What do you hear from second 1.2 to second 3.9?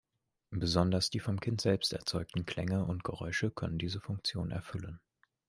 Kind selbst erzeugten Klänge und Geräusche können